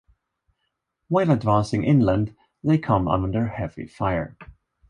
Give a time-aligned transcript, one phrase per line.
[1.09, 4.35] While advancing inland, they come under heavy fire.